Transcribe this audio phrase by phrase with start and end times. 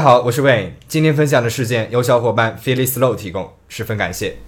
[0.00, 0.70] 大家好，我是 Wayne。
[0.88, 4.38] 今天分享的事件由小伙伴 f e l i x Low 提供，十分感谢。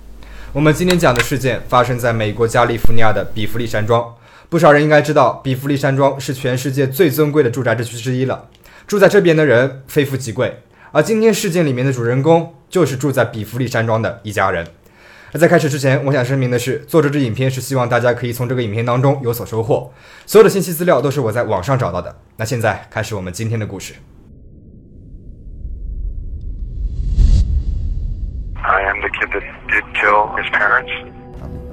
[0.54, 4.14] 我们今天讲的事件发生在美国加利福尼亚的比弗利山庄。
[4.48, 8.48] 不少人应该知道，比弗利山庄是全世界最尊贵的住宅地区之一了。
[8.86, 14.66] 住在这边的人非富即贵，而今天事件里面的主人公就是住在比弗利山庄的一家人。
[15.32, 19.92] 那在开始之前，我想声明的是，做这支影片是希望大家可以从这个影片当中有所收获。
[20.24, 22.16] 所有的信息资料都是我在网上找到的。
[22.38, 23.92] 那现在开始我们今天的故事。
[28.72, 30.90] I am the kid that did kill his parents.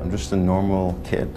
[0.01, 1.27] I'm just a normal kid.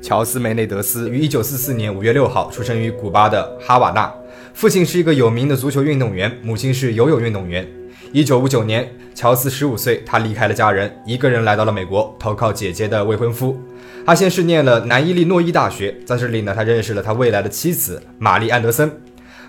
[0.00, 4.10] 乔斯·梅内德斯于1944年5月6号出生于古巴的哈瓦那，
[4.54, 7.68] 父亲是一个有名的足球运动员，母亲是游泳运动员。
[8.14, 13.60] 1959年，乔斯15岁，他离开了家人，一个人来到了美国，投靠姐姐的未婚夫。
[14.06, 18.90] 他先是念了南伊利诺伊大学，在这里呢，他认识了他未来的妻子玛丽·安德森。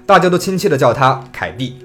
[0.09, 1.77] 大家都亲切地叫他凯蒂。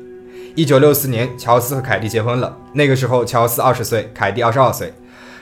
[0.55, 2.57] 一九六四年，乔斯和凯蒂结婚了。
[2.73, 4.95] 那个时候，乔斯二十岁，凯蒂二十二岁。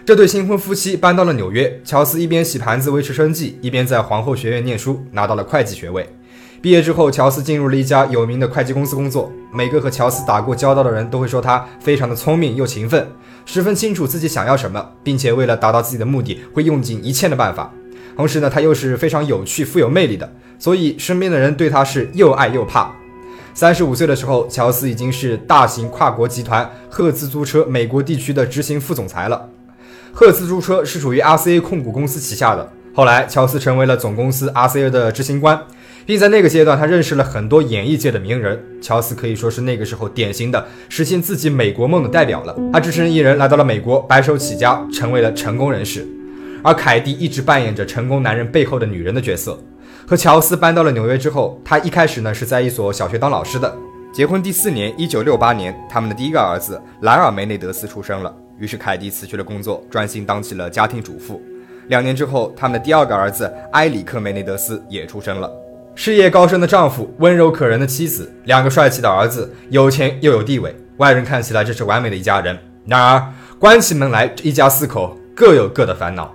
[0.04, 1.80] 这对新婚夫妻搬到了纽约。
[1.84, 6.12] 乔斯一边洗盘子维持生计，一边在皇后学院念书，拿到了会计学位。
[6.60, 9.30] 毕业之后，乔斯进入了一家有名的会计公司工作。
[9.52, 13.06] 每个和乔斯打过交道的人都会说他非常的聪明又勤奋，
[13.46, 17.72] 十分清楚自己想要什么，并且为了达到自己的目的，会用尽一切的办法。
[18.16, 22.92] 同时呢，他又是非常有趣、富有魅力的，所以身边的人对他是又爱又怕。
[23.54, 29.48] 三十五岁的时候，乔斯已经是大型跨国集团赫兹租车美国地区的执行副总裁了。
[30.12, 32.72] 赫兹租车是属于 RCA 控股公司旗下的。
[32.94, 35.58] 后来，乔斯成为了总公司 RCA 的执行官，
[36.04, 38.62] 并在那个阶段，他认识了很多演艺界的名人。
[38.82, 42.54] 乔斯可以说是那个时候典型的实现自己美国梦的代表了。
[42.72, 46.06] 他只身一人来到了美国，白手起家，成为了成功人士。
[46.62, 49.58] 而凯蒂一直扮演着成功男人背后的女人的角色。
[50.06, 53.76] 和乔斯搬到了纽约之后，他一开始呢是在一所小学当老师的。
[54.12, 58.34] 结婚第四年，一九六八年，他们的第一个儿子莱尔梅内德斯出生了。
[58.58, 61.40] 于是凯蒂辞去了工作，专心当起了家庭主妇。
[61.88, 65.50] 两年之后，他们的第二个儿子埃里克梅内德斯也出生了。
[65.94, 72.58] 事业高升的丈夫，温柔可人的妻子，两个帅气的儿子，有钱又有地位，外人看起来这是完美的一家人。
[72.86, 76.34] 然而，关起门来，这一家四口各有各的烦恼。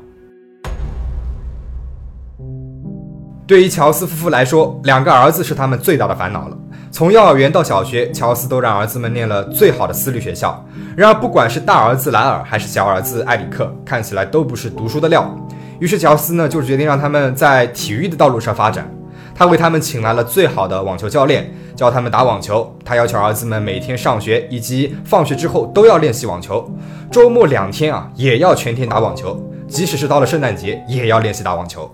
[3.47, 6.57] 对于乔斯夫妇来说，两个儿子是他们最大的烦恼了。
[6.91, 10.61] 从幼儿园到小学，乔斯都让儿子们念了最好的私立学校。
[10.97, 15.33] 然而，不管是大儿子莱尔还是小儿子埃里克，看起来都不是读书的料。
[15.79, 18.93] 于是，乔斯呢就决定让他们在体育的道路上发展。
[19.33, 22.75] 他为他们请来了最好的网球教练，教他们打网球。
[22.83, 26.69] 他要求儿子们每天上学以及放学之后都要练习网球，
[27.09, 31.89] 周末两天啊也要全天打网球，即使是到了圣诞节也要练习打网球。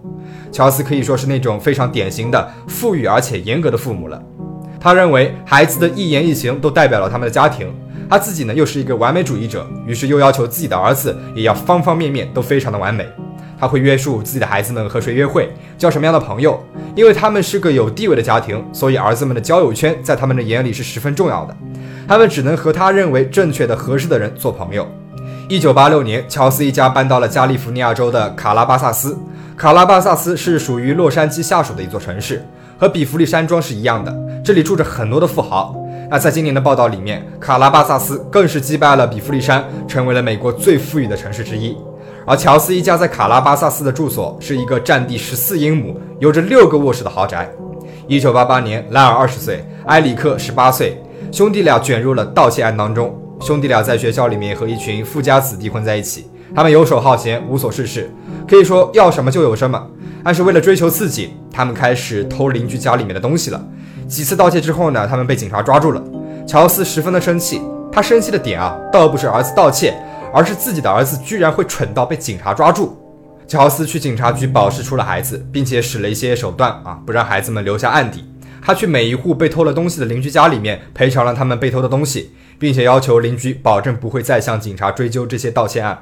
[0.53, 4.22] 乔斯可以说是那种非常典型的富裕而且严格的父母了。
[4.80, 7.74] 他认为孩子的一言一行都代表了他们的家庭。
[8.08, 13.08] 他自己呢又是一个完美主义者，于是又要求自己的儿子也要方方面面都非常的完美。
[13.59, 16.64] 他会约束自己的孩子们和谁约会，交什么样的朋友。
[16.96, 21.58] 因为他们是个有地位的家庭，所以儿子们的交友圈在他们的眼里是十分重要的。
[22.08, 24.88] 他们只能和他认为正确的、合适的人做朋友。
[25.50, 29.18] 一九八六年，乔斯一家搬到了加利福尼亚州的卡拉巴萨斯。
[29.56, 32.44] 卡拉巴萨斯是属于洛杉矶下属的一座城市，
[32.78, 34.14] 和比弗利山庄是一样的。
[34.44, 35.75] 这里住着很多的富豪。
[36.09, 41.78] 那在今年的报道里面，卡拉巴萨斯更是击败了比弗利山，成为了美国最富裕的城市之一。
[42.25, 47.50] 而乔斯一家在卡拉巴萨斯的住所是一个占地十四英亩、有着六个卧室的豪宅。
[48.08, 53.16] 一九八八年，莱尔二十岁，埃里克十八岁，兄弟俩卷入了盗窃案当中。
[53.40, 56.28] 兄弟俩在学校里面和一群富家子弟混在一起。
[56.56, 58.12] 他们游手好闲，无所事事，
[58.47, 59.88] 可以说要什么就有什么。
[60.24, 63.62] 但是为了追求刺激，他们开始偷邻居家里面的东西了。
[64.08, 66.03] 几次盗窃之后呢，他们被警察抓住了。
[66.47, 67.59] 乔斯十分的生气，
[67.91, 69.96] 他生气的点啊，倒不是儿子盗窃，
[70.31, 72.97] 而是自己的儿子居然会蠢到被警察抓住。
[73.47, 78.24] 乔斯去警察局保释出了孩子，并且使了一些手段啊，不让孩子们留下案底。
[78.62, 85.97] 他去每一户被偷了东西的邻居家里面赔偿了他们被偷的东西，并且要求邻居保证不会再向警察追究这些盗窃案。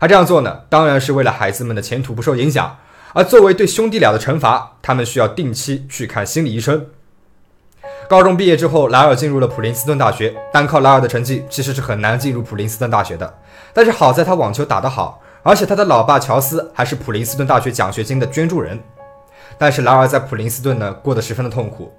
[0.00, 2.78] 他这样做呢，当然是为了孩子们的前途不受影响。
[3.12, 6.86] 而作为对兄弟俩的惩罚，他们需要定期去看心理医生。
[8.08, 10.34] 高中毕业之后，莱尔进入了普林斯顿大学。
[10.50, 13.38] 单靠莱尔的成绩，其实是很难进入普林斯顿大学的。
[13.74, 18.80] 但是好在他网球打得好，而且他的老爸乔斯还是普林斯顿大学奖学金的捐助人。
[19.58, 21.92] 但是莱尔在普林斯顿呢，过得十分的痛苦。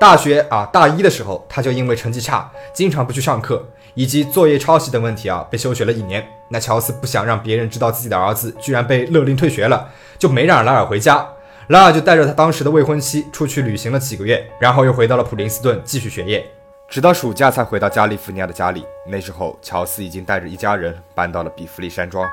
[0.00, 6.26] 大学啊，大一的时候，他就因为成绩差，经常不去上课，以及作业抄袭等问题啊，被休学了一年。
[6.48, 9.88] 那乔斯不想让别人知道自己的儿子居然被勒令退学了，
[10.18, 11.26] 就没让莱尔回家。
[11.68, 16.44] 莱尔就带着他当时的未婚妻出去旅行了几个月，然后又回到了普林斯顿继续学业，
[16.88, 18.84] 直到暑假才回到加利福尼亚的家里。
[19.06, 22.28] 那时候，乔斯已经带着一家人搬到了比弗利山庄。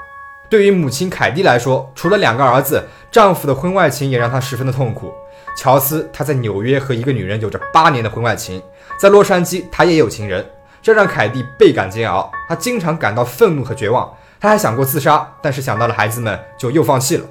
[0.49, 5.13] 对于母亲凯蒂来说，除了两个儿子，丈夫的婚外情也让她十分的痛苦。
[5.57, 8.61] 乔斯他在纽约和一个女人有着八年的婚外情，
[8.99, 10.45] 在洛杉矶他也有情人，
[10.81, 12.31] 这让凯蒂倍感煎熬。
[12.47, 17.25] 她经常感到愤怒和绝望，她还想过自杀，但是想到了孩子们，就又放弃了。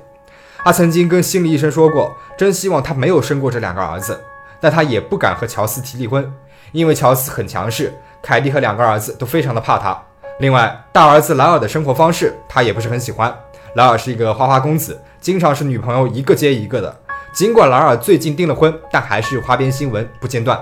[0.65, 4.23] 她曾经跟心理医生说过，真希望她没有生过这两个儿子，
[4.61, 6.33] 但她也不敢和乔斯提离婚，
[6.73, 7.93] 因为乔斯很强势，
[8.23, 10.01] 凯蒂和两个儿子都非常的怕他。
[10.39, 13.35] 另外，大儿子莱尔的生活方式，他也不是很喜欢。
[13.75, 17.01] 莱尔是一个花花公子，经常是女朋友一个接一个的。
[17.33, 20.59] 尽管莱尔最近订了婚，但还是花边新闻不间断。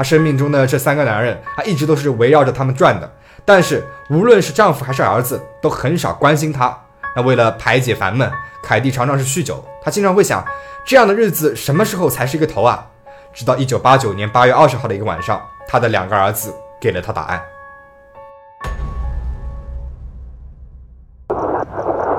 [0.00, 3.12] 他生命中的这三个男人，他一直都是围绕着他们转的。
[3.44, 6.74] 但是，无论是丈夫还是儿子，都很少关心她。
[7.14, 8.32] 那为了排解烦闷，
[8.62, 9.62] 凯蒂常常是酗酒。
[9.82, 10.42] 他经常会想，
[10.86, 12.86] 这样的日子什么时候才是一个头啊？
[13.34, 15.38] 直到一九八九年八月二十号的一个晚上，
[15.68, 16.50] 他的两个儿子
[16.80, 17.42] 给了他答案。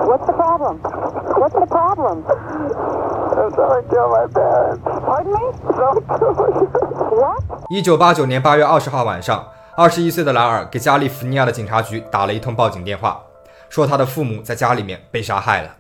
[0.06, 0.78] What's the problem?
[1.40, 2.22] What's the problem?
[3.34, 4.84] I'm trying to kill my parents.
[5.04, 5.40] Pardon me?
[7.18, 7.42] What?
[7.74, 9.48] 一九八九年八月二十号晚上，
[9.78, 13.24] 二十一岁的莱尔给加利福尼亚的警察局打了一通报警电话，
[13.70, 15.74] 说他的父母在家里面被杀害了。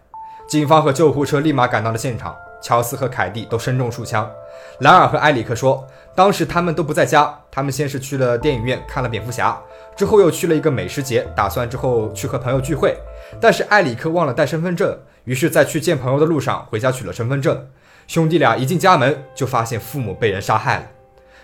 [0.48, 2.34] 警方和救护车立马赶到了现场，
[2.64, 4.32] 乔斯和凯蒂都身中数枪。
[4.80, 5.86] 莱尔和埃里克说，
[6.16, 9.60] 当时他们都不在家，他们先是去了电影院看了蝙蝠侠，
[9.94, 12.98] 之后又去了一个美食节，打算之后去和朋友聚会。
[13.42, 17.68] 但是埃里克忘了带身份证，于是，在去见朋友的路上回家取了身份证。
[18.08, 20.84] 兄弟俩一进家门，就发现父母被人杀害了。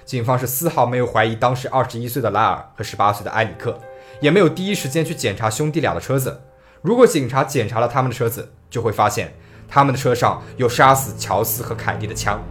[0.08, 3.78] 警方是丝毫没有怀疑当时二十一岁的莱尔和十八岁的埃里克，
[4.22, 6.42] 也没有第一时间去检查兄弟俩的车子。
[6.82, 9.36] 如果警察检查了他们的车子，就会发现
[9.68, 12.42] 他们的车上有杀死乔斯和凯蒂的枪。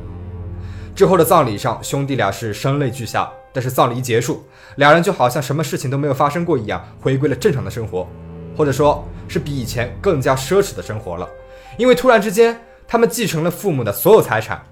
[0.95, 3.33] 之后的葬礼上，兄弟俩是声泪俱下。
[3.55, 4.45] 但是葬礼一结束，
[4.75, 8.07] 两人就好像什么事情都没有发生过一样，回归了正常的生活，
[8.55, 11.27] 或者说是比以前更加奢侈的生活了。
[11.79, 14.63] 因为突然之间，他们继承了父母的所有财产。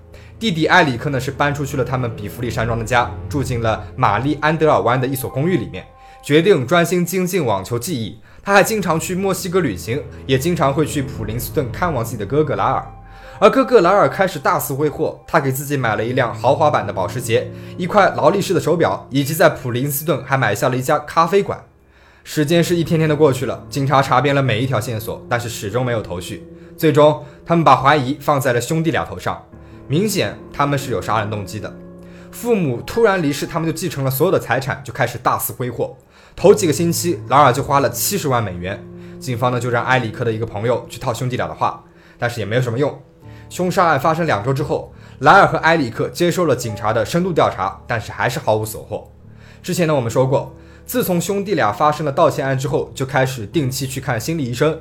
[0.45, 5.83] 弟弟埃里克呢，是搬出去了他们比弗利山庄的家，住进了玛丽安德尔湾的一所公寓里面，
[6.23, 8.21] 决定专心精进网球技艺。
[8.43, 12.87] 他还经常去墨西哥旅行，也经常会去普林斯顿看望自己的哥哥莱尔。
[13.39, 21.65] 而哥哥莱尔开始大肆挥霍，他给自己买了一辆豪华版的保时捷，一块劳力士的手表，以及在普林斯顿还买下了一家咖啡馆。
[22.23, 26.47] 时间是一天天的过去了，警察查遍了每一条线索，但是始终没有头绪。
[26.77, 29.43] 最终，他们把怀疑放在了兄弟俩头上，
[29.87, 31.73] 明显他们是有杀人动机的。
[32.31, 35.97] 父母突然离世，他们就继承了所有的财产，就开始大肆挥霍。
[36.35, 38.83] 头几个星期，劳尔就花了七十万美元。
[39.21, 41.85] 警方呢就让埃里克的一个朋友去套兄弟俩的话，
[42.19, 43.01] 但是也没有什么用。
[43.49, 49.09] 凶杀案发生两周之后，莱尔和埃里克接受了警察的深度调查，但是还是毫无所获。
[49.63, 50.55] 之前呢我们说过，
[50.85, 54.79] 自从兄弟俩发生了盗窃案之后，就开始定期去看心理医生。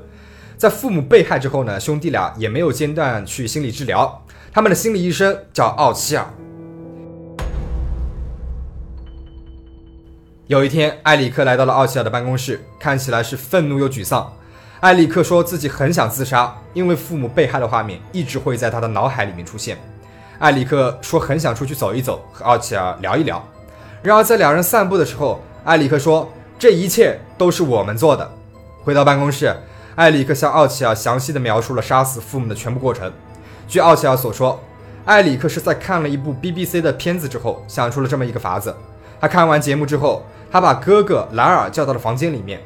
[0.64, 4.24] 在父母被害之后呢，兄弟俩也没有间断去心理治疗。
[4.54, 6.26] 他们的心理医生叫奥齐尔。
[10.48, 14.32] 有一天，埃里克来到了奥齐尔的办公室，看起来是愤怒又沮丧。
[14.80, 19.78] 埃里克说自己很想自杀，因为父母被害的画面一直会在他的脑海里面出现。
[20.40, 23.46] 埃里克说很想出去走一走，和奥齐尔聊一聊。
[24.02, 28.32] 然而在两人散步的时候，埃里克说这一切都是我们做的。
[28.86, 29.54] 回到办公室，
[29.96, 33.12] 埃里克向奥奇尔详细的描述了杀死父母的全部过程。
[33.68, 34.60] 据奥奇尔所说，
[35.06, 38.76] 埃里克是在看了一部 BBC 的片子之后，想出了这么一个法子。
[39.22, 42.60] 他看完节目之后，他把哥哥莱尔叫到了房间里面。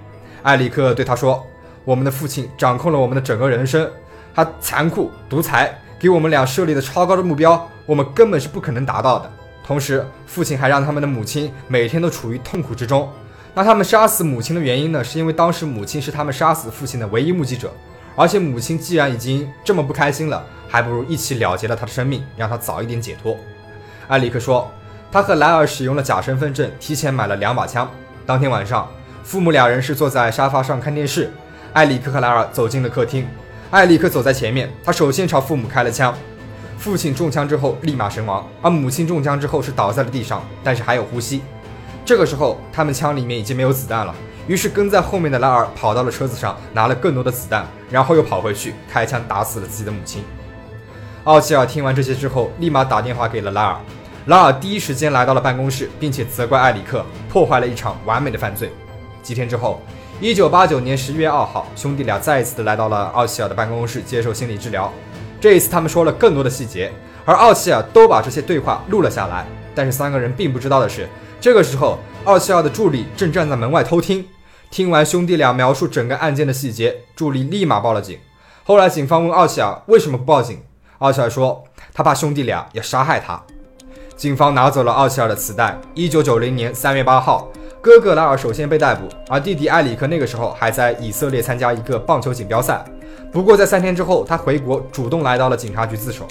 [0.43, 1.45] 埃里克对他说
[1.83, 3.89] ：“我们的父亲掌控了我们的整个人生，
[4.33, 9.29] 他残酷独裁，给我们俩设立的超高的目标，我们根本是不可能达到的。
[9.65, 13.09] 同时，父亲还让他们的母亲每天都处于痛苦之中。
[13.57, 15.03] 那他们杀死母亲的原因呢？
[15.03, 17.73] 是因为当时母亲是他们杀死父亲的唯一目击者，
[18.15, 23.35] 而且母亲既然已经这么不开心了，还不如一起了结了他的生命，让他早一点解脱。”
[24.09, 24.71] 埃里克说。
[25.11, 27.89] 他和莱尔使用了假身份证，提前买了两把枪。
[28.27, 28.87] 当天晚上，
[29.23, 31.33] 父母俩人是坐在沙发上看电视。
[31.73, 33.25] 埃里克和莱尔走进了客厅，
[33.71, 36.13] 埃里克走在前面，他首先朝父母开了枪。
[36.77, 41.41] 父亲中枪之后立马身亡，而母亲中枪之后是倒在了地上，但是还有呼吸。
[42.07, 44.15] 这个时候，他们枪里面已经没有子弹了，
[44.47, 50.23] 于是跟在后面的莱尔跑到了车子上，拿了更多的子弹，然后又跑回去开枪打死了自己的母亲。
[51.25, 53.75] 奥奇尔听完这些之后，立马打电话给了莱尔。
[54.27, 58.71] 拉尔第一时间来到了办公室，并且责怪埃里克破坏了一场完美的犯罪。
[59.21, 59.81] 几天之后，
[60.21, 64.89] 一九八九年十一月二号，兄弟俩再一次的来到了奥齐尔的办公室接受心理治疗。
[65.41, 66.89] 这一次他们说了更多的细节，
[67.25, 69.45] 而奥奇尔都把这些对话录了下来。
[69.75, 71.07] 但是三个人并不知道的是，
[71.39, 74.25] 这个时候奥奇尔的助理正站在门外偷听。
[74.69, 78.17] 听完兄弟俩描述整个案件的细节，助理立马报了警。
[78.63, 80.59] 后来警方问奥奇尔为什么不报警，
[80.97, 81.63] 奥奇尔说
[81.93, 83.41] 他怕兄弟俩要杀害他。
[84.17, 85.79] 警方拿走了奥奇尔的磁带。
[85.93, 87.47] 一九九零年三月八号，
[87.81, 92.83] 哥哥拉尔首先被逮捕，而弟弟埃里克那个时候还在以色列参加一个棒球锦标赛。
[93.31, 96.27] 不过在三天之后，他回国，主动来到了警察局自首。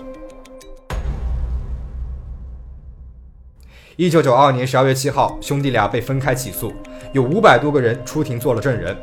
[3.98, 6.70] 一九九二年十二月七号，兄弟俩被分开起诉，
[7.12, 8.94] 有五百多个人出庭做了证人。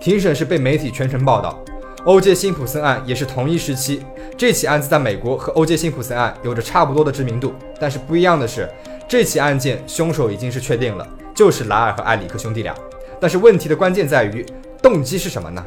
[0.00, 1.62] 庭审是被媒体全程报道。
[2.06, 4.02] 欧杰辛普森案也是同一时期，
[4.38, 8.66] 这起案子在美国和欧杰辛普森案有着差不多的知名度，但是不一样的是，
[9.06, 12.74] 这起案件凶手已经是确定了，就是莱尔和埃里克兄弟俩。
[13.20, 14.42] 但是问题的关键在于
[14.80, 15.62] 动机是什么呢？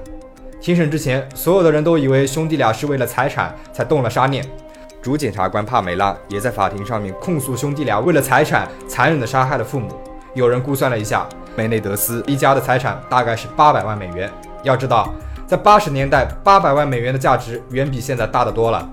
[0.59, 4.43] 庭审之前，所有的人都以为兄弟俩是为了财产才动了杀念。
[5.03, 9.89] 主检察官帕梅拉也在法庭上面控诉兄弟俩为了财产残忍地杀害了父母。
[10.33, 14.31] 有人估算了一下，梅内德斯一家的财产大概是八百万美元。
[14.63, 15.13] 要知道，
[15.45, 18.89] 在八十年代，八百万美元的价值远比现在大得多了。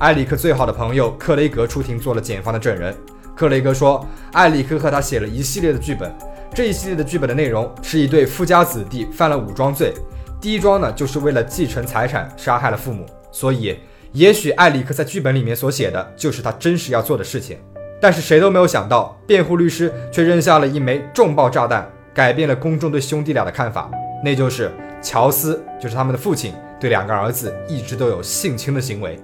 [0.00, 2.94] 埃里克最好的朋友克雷格出庭做了检方的证人。
[3.34, 6.14] 克雷格说，埃里克和他写了一系列的剧本，
[6.52, 9.94] 这一系列的剧本的内容是一对富家子弟犯了武装罪，
[10.38, 13.78] 第一桩呢就是为了继承财产杀害了父母，所以。
[14.12, 17.58] 也许艾里克在剧本里面所写的就是他真实要做的事情，
[18.00, 23.90] 但是谁都没有想到，辩护律师却扔下了一枚重磅炸弹，改变了公众对兄弟俩的看法，
[24.24, 24.72] 那就是
[25.02, 29.18] 乔斯，就是他们的父亲，对两个儿子一直都有性侵的行为。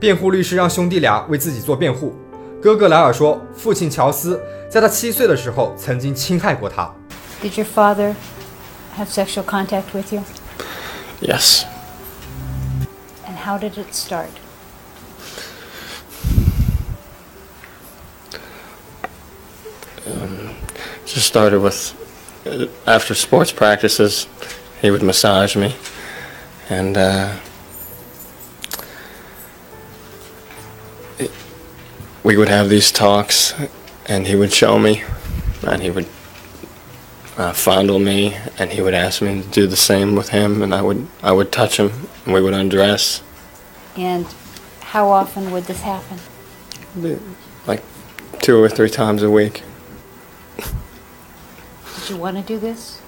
[0.00, 2.14] 辩护律师让兄弟俩为自己做辩护，
[2.60, 6.92] 哥哥莱尔说，父亲乔斯在他七岁的时候曾经侵害过他。
[7.42, 8.14] Did your father
[8.96, 10.22] have sexual contact with you?
[11.20, 11.64] Yes.
[13.42, 14.30] How did it start?
[20.06, 20.54] Um,
[21.06, 21.92] just started with
[22.46, 24.28] uh, after sports practices,
[24.80, 25.74] he would massage me,
[26.70, 27.36] and uh,
[31.18, 31.32] it,
[32.22, 33.54] we would have these talks,
[34.06, 35.02] and he would show me,
[35.66, 36.06] and he would
[37.36, 40.72] uh, fondle me, and he would ask me to do the same with him, and
[40.72, 41.90] I would I would touch him,
[42.24, 43.20] and we would undress.
[43.96, 44.26] And
[44.80, 46.18] how often would this happen?
[47.66, 47.82] Like
[48.40, 49.62] two or three times a week.
[50.56, 53.00] Did you want to do this?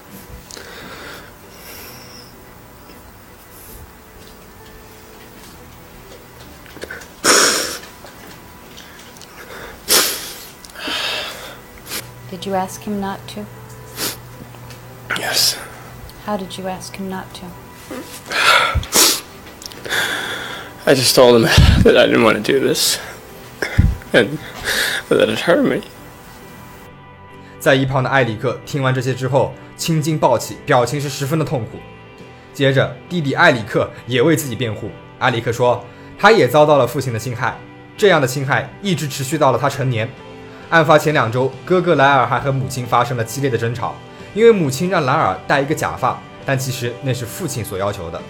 [12.29, 13.45] Did you ask him not to?
[15.17, 15.57] Yes.
[16.25, 18.51] How did you ask him not to?
[20.87, 21.49] I just told him
[21.83, 22.99] that I didn't want to do this,
[24.13, 24.37] and
[25.09, 25.81] that it hurt me.
[27.59, 31.79] 在一旁的埃里克听完这些之后，青筋暴起，表情是十分的痛苦。
[32.53, 34.91] 接着，弟弟埃里克也为自己辩护。
[35.19, 35.83] 埃里克说，
[36.19, 37.57] 他也遭到了父亲的侵害，
[37.97, 40.07] 这样的侵害一直持续到了他成年。
[40.69, 43.95] 案发前两周，哥哥莱尔还和母亲发生了激烈的争吵，
[44.35, 48.21] 因为母亲让莱尔戴一个假发，但其实那是父亲所要求的。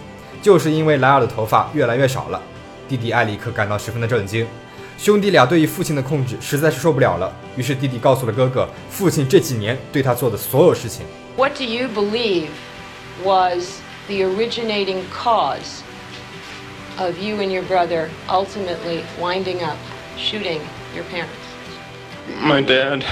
[0.45, 2.39] 就是因为莱尔的头发越来越少了，
[2.87, 4.45] 弟弟埃里克感到十分的震惊。
[4.95, 11.03] 兄弟俩对于父亲的控制实在是受不了了，于是弟弟告诉了哥哥，父亲这几年对他做的所有事情。
[11.35, 12.49] What do you believe
[13.23, 15.81] was the originating cause
[16.99, 19.77] of you and your brother ultimately winding up
[20.15, 20.59] shooting
[20.93, 21.31] your parents?
[22.39, 23.03] My dad.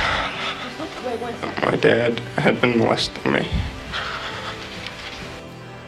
[1.64, 3.48] My dad had been molesting me.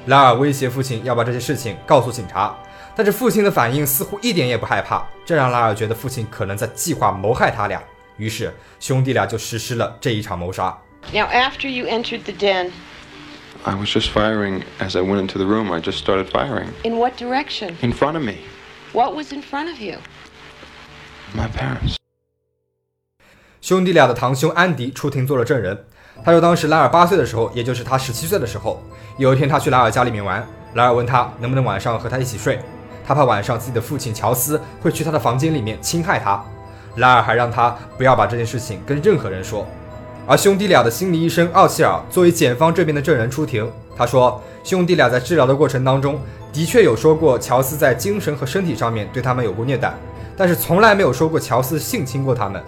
[0.07, 2.55] 莱尔威胁父亲要把这些事情告诉警察，
[2.95, 7.81] 但是父亲的反应似乎一点也不害怕，这让莱尔觉得父亲可能在计划谋害他俩。
[8.17, 10.77] 于是兄弟俩就实施了这一场谋杀。
[11.11, 12.71] Now, after you entered the den,
[13.63, 15.73] I was just firing as I went into the room.
[15.73, 16.67] I just started firing.
[16.83, 17.75] in what direction?
[17.81, 18.35] In front of me.
[18.93, 19.97] What was in front of you?
[21.35, 21.95] My parents.
[23.59, 25.87] 兄弟俩的堂兄安迪出庭做了证人。
[26.23, 28.81] 他说，当时莱尔八岁的时候，也就是他十七岁的时候，
[29.17, 30.43] 有一天他去莱尔家里面玩，
[30.73, 32.59] 莱尔问他能不能晚上和他一起睡，
[33.05, 36.43] 他怕晚上自己的父亲乔斯会去他的房间里面侵害他，
[36.95, 39.65] 莱尔还让他不要把这件事情跟任何人说。
[40.27, 46.19] 而兄弟俩的心理医生奥奇尔作为检方这边的证人出庭，他说兄弟俩在治疗的过程当中
[46.51, 49.93] 的确有说过乔斯在精神和身体上面对他们有过虐待，
[50.35, 52.63] 但是从来没有说过乔斯性侵过他们。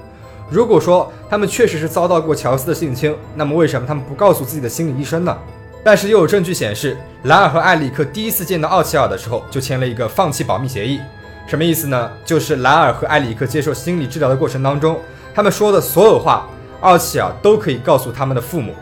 [0.50, 5.38] 如果说他们确实是遭到过乔斯的性侵，那么为什么他们不告诉自己的心理医生呢？
[5.84, 11.00] 但是又有证据显示，莱尔和艾里克第一次见到奥奇尔的时候就签了一个放弃保密协议。
[11.48, 12.12] 什么意思呢？
[12.26, 15.00] 就是莱尔和艾里克接受心理治疗的过程当中，
[15.34, 16.48] 他们说的所有话，
[16.82, 18.74] 奥奇尔都可以告诉他们的父母。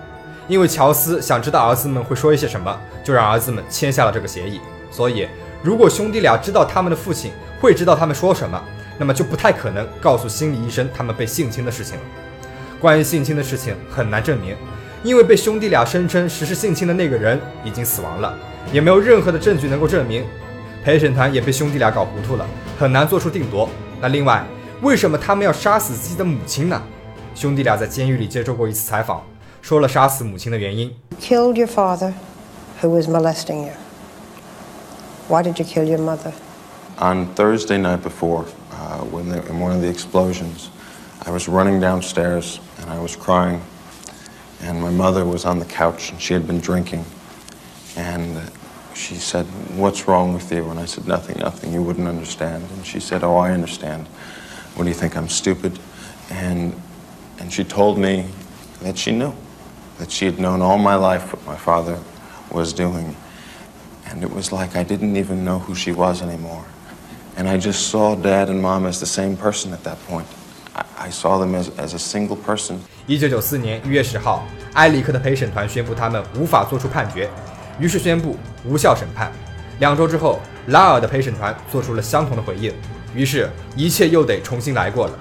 [0.48, 4.60] 因为乔斯想知道儿子们会说一些什么，就让儿子们签下了这个协议。
[4.91, 5.27] 所以，
[5.63, 8.62] 如果兄弟俩知道他们的父亲会知道他们说什么，
[8.97, 12.03] 那么就不太可能告诉心理医生他们被性侵的事情了。
[12.79, 14.55] 关于性侵的事情很难证明，
[15.03, 18.37] 因为被兄弟俩声称实施性侵的那个人已经死亡了，
[18.71, 20.25] 也没有任何的证据能够证明。
[20.83, 22.45] 陪审团也被兄弟俩搞糊涂了，
[22.77, 23.69] 很难做出定夺。
[23.99, 24.45] 那另外，
[24.81, 26.81] 为什么他们要杀死自己的母亲呢？
[27.33, 29.23] 兄弟俩在监狱里接受过一次采访。
[29.61, 30.93] 说了杀死母亲的原因。
[31.19, 32.13] killed your father,
[32.81, 33.71] who was molesting you.
[35.27, 36.33] Why did you kill your mother?
[36.99, 38.64] On Thursday night before, uh,
[39.15, 40.69] when the, in one of the explosions,
[41.25, 43.62] I was running downstairs and I was crying,
[44.62, 47.05] and my mother was on the couch and she had been drinking,
[47.95, 48.51] and
[48.93, 49.45] she said,
[49.77, 51.72] "What's wrong with you?" And I said, "Nothing, nothing.
[51.72, 54.07] You wouldn't understand." And she said, "Oh, I understand.
[54.75, 55.15] What do you think?
[55.15, 55.79] I'm stupid?"
[56.29, 56.74] And
[57.39, 58.27] and she told me
[58.81, 59.34] that she knew,
[59.98, 62.00] that she had known all my life what my father
[62.51, 63.15] was doing.
[64.07, 66.65] And it was like I didn't even know who she was anymore.
[67.37, 70.25] And I just saw dad and mom as the same person at that point.
[70.97, 72.77] I, saw them as, as a single person.
[73.07, 77.29] 一九九四年一月十号，埃里克的陪审团宣布他们无法作出判决，
[77.79, 79.31] 于是宣布无效审判。
[79.79, 82.73] 两周之后，拉尔的陪审团做出了相同的回应，
[83.13, 85.13] 于是，一切又得重新来过了。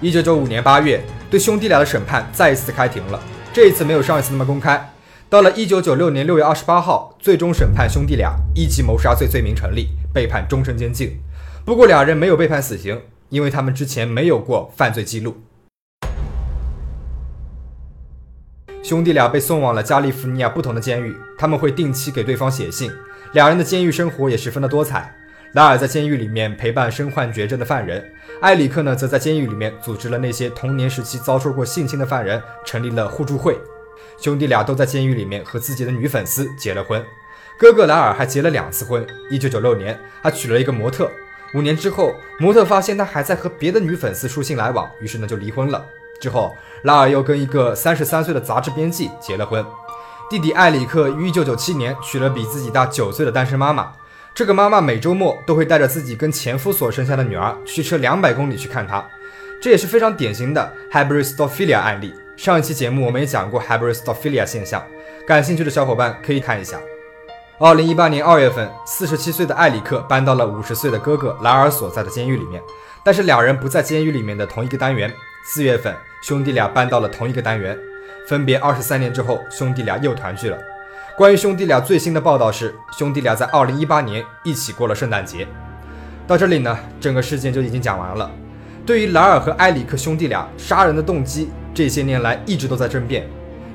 [0.00, 4.90] 一九九五年八月，对兄弟俩的审判再一次开庭了，这一次没有上一次那么公开。
[5.28, 11.20] 到了一九九六年六月二十八号，最终审判兄弟俩一级谋杀罪罪名成立，被判终身监禁。
[11.70, 15.40] 不过俩人没有被判死刑，因为他们之前没有过犯罪记录。
[18.82, 22.90] 兄弟俩被送往了加利福尼亚不同的监狱，他们会定期给对方写信。
[23.34, 25.14] 两人的监狱生活也十分的多彩。
[25.52, 28.04] 莱尔在监狱里面陪伴身患绝症的犯人，
[28.40, 33.56] 埃里克呢则在监狱里面组织了那些童年时期遭受过性侵的犯人，成立了互助会。
[34.18, 37.00] 兄弟俩都在监狱里面和自己的女粉丝结了婚。
[37.56, 39.06] 哥哥莱尔还结了两次婚。
[39.30, 41.08] 一九九六年，他娶了一个模特。
[41.54, 45.84] 五年之后，模特发现他还在和别的女粉丝书信来往，于是呢就离婚了。
[46.20, 49.64] 之后，拉尔又跟一个三十三岁的杂志编辑结了婚。
[50.28, 53.92] 弟弟艾里克于一九九七年娶了比自己大九岁的单身妈妈。
[54.32, 59.04] 这个妈妈每周末都会带着自己跟前夫所生下的女儿驱车两百公里去看她，
[59.60, 62.14] 这也是非常典型的 hybristophilia 案例。
[62.36, 64.86] 上一期节目我们也讲过 hybristophilia 现象，
[65.26, 66.78] 感兴趣的小伙伴可以看一下。
[67.62, 72.58] 二零一八年二月份，四十七岁的艾里克搬到了五十岁的哥哥莱尔所在的监狱里面，
[73.04, 75.12] 但是两人不在监狱里面的同一个单元。
[75.44, 77.78] 四月份，兄弟俩搬到了同一个单元，
[78.26, 80.56] 分别二十三年之后，兄弟俩又团聚了。
[81.18, 85.46] 关于兄弟俩最新的报道是，兄弟俩在二零一八年一起过了圣诞节。
[86.26, 88.30] 到这里呢，整个事件就已经讲完了。
[88.86, 93.28] 对于莱尔和埃里克兄弟俩杀人的动机，这些年来一直都在争辩。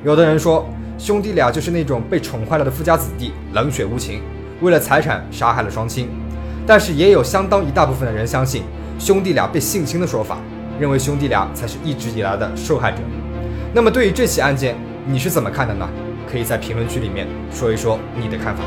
[0.03, 0.67] 有的人说，
[0.97, 4.21] 兄弟俩就是那种被宠坏了的富家子弟，冷血无情，
[4.61, 6.09] 为了财产杀害了双亲。
[6.65, 8.63] 但是也有相当一大部分的人相信
[8.97, 10.37] 兄弟俩被性侵的说法，
[10.79, 12.97] 认为兄弟俩才是一直以来的受害者。
[13.73, 15.87] 那么对于这起案件，你是怎么看的呢？
[16.31, 18.63] 可以在评论区里面说一说你的看法。